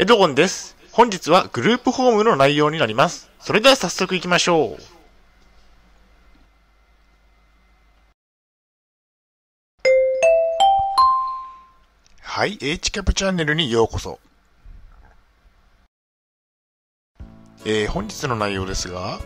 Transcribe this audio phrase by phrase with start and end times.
[0.00, 0.76] エドゴンです。
[0.92, 3.28] 本日はグループホームの内容になります。
[3.40, 4.82] それでは早速行きましょう。
[12.22, 14.20] はい、H キャプチャンネルにようこそ。
[17.64, 19.18] えー本日の内容ですが、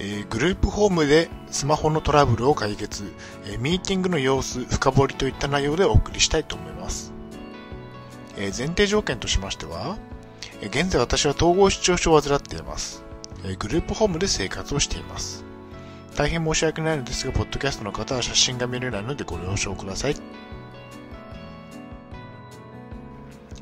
[0.00, 3.04] えーグループホームでスマホのトラブルを解決、
[3.46, 6.79] えーミーティングの様子、深掘りといった内容でお送りしたいと思います。
[8.40, 9.98] え前提条件としましては、
[10.62, 13.04] え現在私は統合失調症を患っています。
[13.44, 15.44] えグループホームで生活をしています。
[16.16, 20.16] 大変申し訳ないのですが、ポッドキャストの方は写真が見れないのでご了承ください。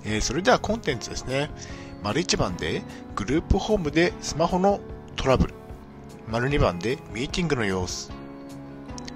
[0.04, 1.51] えそれではコンテンツですね。
[2.02, 2.82] 丸1番で、
[3.16, 4.80] グループホームでスマホの
[5.16, 5.54] トラブル。
[6.29, 8.12] 丸2番で、ミーティングの様子。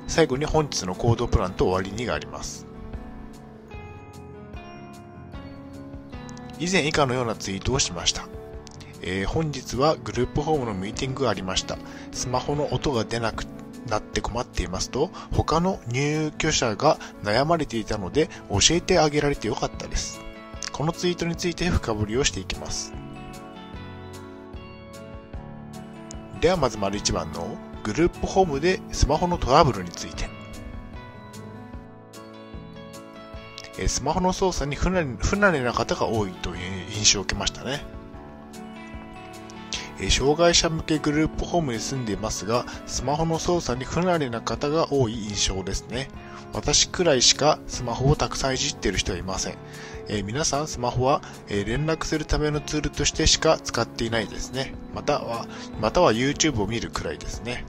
[0.09, 2.72] 最後に本日の行動プランと終わりにがあります。
[6.63, 8.29] 以前以下のようなツイートをしました。
[9.03, 11.77] えー本日はグループホームのミーティングがありました。
[12.13, 13.47] スマホの音が出なく
[13.89, 20.21] なって困っていますと、他の入居者が悩まれていたので教えてあげられてよかったです。
[20.71, 22.93] このツイートについて深掘りをしていきます。
[26.41, 30.32] ではまず丸1番のグループホームでスマホのトラブルについて。
[33.83, 36.57] えスマホの操作に不慣れな方が多いという
[36.93, 37.85] 印象を受けましたね。
[40.11, 46.09] 障害者向けグループホームに住んでいますが、スマホの操作に不慣れな方が多い印象ですね。
[46.53, 49.55] 私くらいしかスマホをたくさんいじっている人はいません。
[50.09, 54.75] えー皆さんスマホは、えー連絡するためのツールとしてしか使っていないですね。
[54.95, 55.47] または、
[55.81, 57.65] または YouTube を見るくらいですね。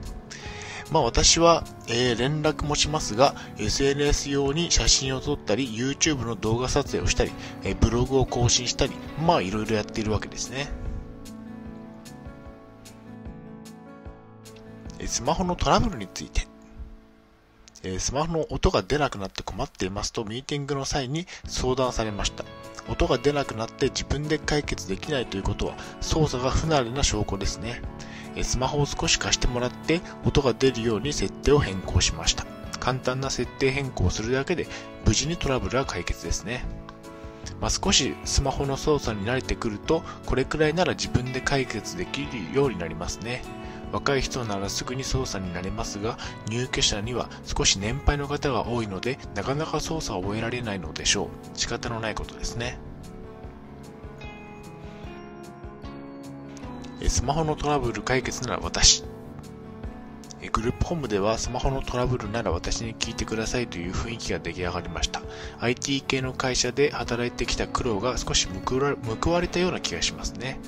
[0.90, 7.32] まあ私は、えー連絡もしますが、SNS 用に写真を撮ったり、YouTube の動画撮影をしたり、
[7.62, 8.92] えーブログを更新したり、
[9.26, 10.68] まあいろいろやっているわけですね。
[15.06, 16.46] スマホのトラブルについて。
[17.98, 22.44] スマホの音が出なくなって困っていますとミーティングの際に相談されました。
[22.88, 27.82] 音が出なくなって自分で解決できないということは操作が不慣れな証拠ですね。
[28.42, 32.44] スマホを少し貸してもらって音が出るように設定を変更しました。
[32.80, 34.66] 簡単な設定変更をするだけで
[35.06, 36.64] 無事にトラブルは解決ですね。
[37.60, 43.42] まあ、少しスマホの操作に慣れてくるとこれくらいなら自分で解決できるようになりますね。
[43.94, 46.18] 若い人ならすぐに操作になれますが、
[46.48, 51.28] 入居者には少し年配の方が多いので、なかなか操作を覚えられないのでしょう。
[51.54, 52.76] 仕方のないことですね。
[57.08, 59.04] スマホのトラブル解決なら私。
[60.52, 65.22] グループホームではスマホのトラブルなら私に聞いてくださいという雰囲気が出来上がりました。
[65.60, 70.58] IT 系の会社で働いてきた苦労が少し報わ報われたような気がしますね。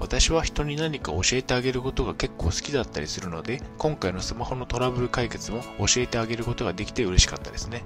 [0.00, 7.84] 私は人に何か教えてあげることが結構好きだったりするので、今回のスマホのトラブル解決も教えてあげることができて嬉しかったですね。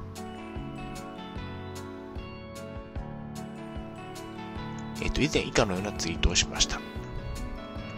[5.03, 6.81] えっ、と、以前以下のようなツイートをしました。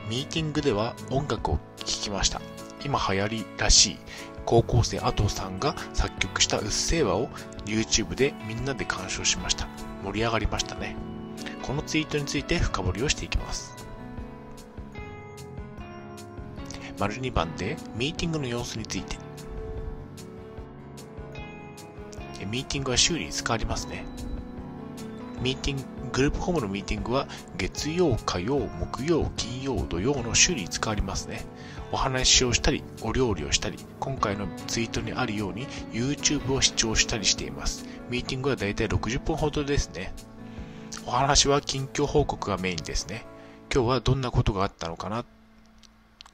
[0.08, 2.40] ミーティングでは音楽を聴きました。
[2.84, 3.98] 今流行りらしい
[4.46, 7.28] 高校生アトさんが作曲したうっせぇわを
[7.66, 9.68] YouTube でみんなで鑑賞しました。
[10.02, 10.96] 盛り上がりましたね。
[11.62, 13.74] このツイートについて深掘りをしていきます。
[16.98, 19.18] 丸2番でミーティングの様子について。
[22.46, 24.06] ミーティングは修理に使われますね。
[25.42, 27.26] ミーティング、ループホームのミーティングは
[27.56, 31.44] 月曜、火曜、木曜、金曜、土曜の修理に使われますね。
[31.90, 37.86] お話をしたり、お料理をしたり、今回のツイートにあるように YouTube を視聴したりしています。
[38.10, 40.12] ミーティングはだいたい60分ほどですね。
[41.06, 43.24] お話は近況報告がメインですね。
[43.72, 45.24] 今日はどんなことがあったのかな？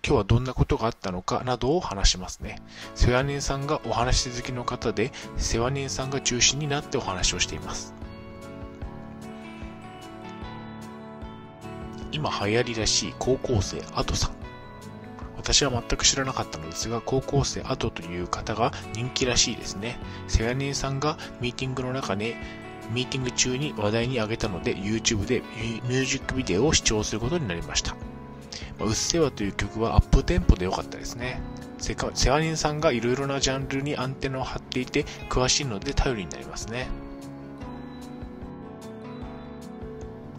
[0.06, 2.60] 今日はどんなことがあったのかなどを話しますね。
[2.94, 7.94] 世話人さんがお話し好きの方で、世話人さんが中心になってお話をしています。
[12.14, 14.30] 今流行りらしい高校生アトさん。
[15.36, 19.98] 私は全く知らなかったのですが、高校生アトという方が人気らしいですね。
[20.28, 22.36] 世話人さんがミーティングの中で、
[22.92, 25.42] ミーティング中に話題に挙げたので、YouTube で
[25.88, 27.96] ミュージックビデオを視聴することになりました。
[28.78, 31.40] うっせぇわという曲はアップテンポで良かったですね。
[31.78, 36.86] せか世話人さんがいろいろなジャンルにアンテナを張っていて詳しいので頼りになりますね。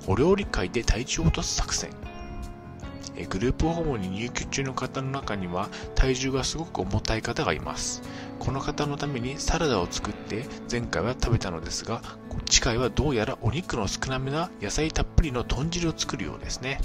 [0.08, 1.90] お料理会で体重を落とす作戦。
[3.30, 8.02] グループホームに入居中の方の中には体重がすごく重たい方がいます。
[8.40, 12.02] この方のためにサラダを作って前回は食べたのですが、
[12.50, 16.82] 次回はどうやらお肉の少なめな野菜たっぷりの豚汁を作るようですね。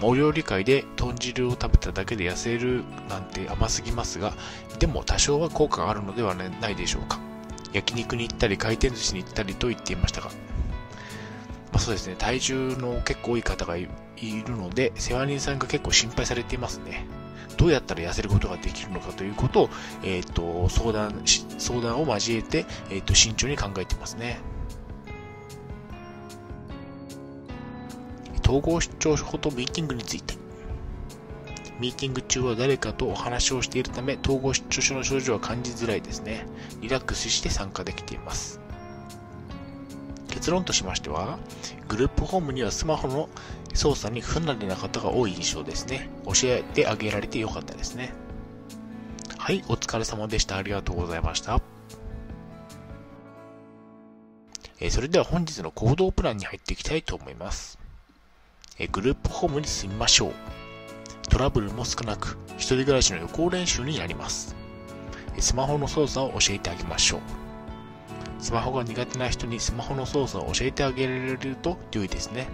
[0.00, 4.32] お料理界で豚汁を食べただけで痩せるなんて甘すぎますが、
[4.78, 7.18] でも多少は効果があるのではないでしょうか。
[7.72, 10.30] 焼肉に行ったり回転寿司に行ったりと言っていましたが、
[11.72, 13.90] まあ、そうですね、体重の結構多い方がいる
[14.56, 17.06] ので、世話人さんが結構心配されていますね。
[17.56, 19.70] どうやったら痩せることができるのかということを、
[20.02, 21.22] えっ、ー、と、相談、
[21.58, 24.40] 相談を交えて、えっ、ー、と、慎重に考えてますね。
[28.44, 30.34] 統合失調症とミーティングについて。
[31.80, 36.46] ミーティング中は誰かとお話をしているため、統合失調症の症状は感じづらいですね。
[36.80, 38.60] リラックスして参加できています。
[40.32, 41.38] 結論としましては、
[41.88, 43.28] グループホームにはスマホの
[43.74, 46.08] 操作に不慣れな方が多い印象ですね。
[46.24, 48.14] 教えてあげられてよかったですね。
[49.36, 50.56] はい、お疲れ様でした。
[50.56, 51.60] ありがとうございました。
[54.80, 57.78] えそれでは本日の行動プランに入っていきたいと思います。
[58.78, 60.32] えグループホームに住みましょう。
[61.28, 64.56] トラブルも少なく、一人暮らしの予行練習になります。
[65.38, 67.41] スマホの操作を教えてあげましょう。
[68.42, 72.48] スマホが苦手な人にスマホの操作を教えてあげられると良いですね。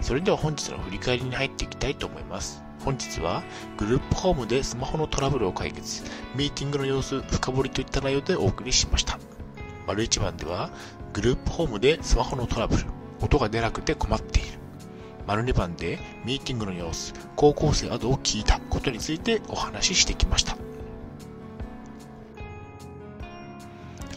[0.00, 2.64] それでは本日の振り返りに入っていきたいと思います。
[2.84, 3.44] 本日は
[3.78, 6.02] グループホームでスマホのトラブルを解決、
[6.34, 9.20] ミーティングの様子、深掘りといった内容でお送りしました。
[9.86, 10.70] 丸1番では
[11.12, 12.86] グループホームでスマホのトラブル、
[13.20, 14.58] 音が出なくて困っている。
[15.28, 20.56] 丸2番でミーティングの様子、高校生などを聞いたことについてお話ししてきました。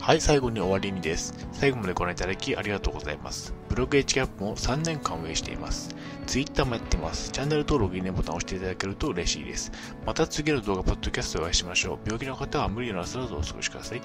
[0.07, 1.33] はい、最後に終わりにです。
[1.51, 3.53] 最後までご覧いただきありがとうございます。
[3.67, 5.93] ブログ HCAP も3年間運営しています。
[6.25, 7.29] Twitter もやってます。
[7.29, 9.69] チャンネル登録、いいねボタンを押していただけると嬉しいです。
[10.05, 11.99] また次の動画、ポッドキャストでお会いしましょう。
[12.05, 14.01] 病気の方は無理のなさらずお過ごしください。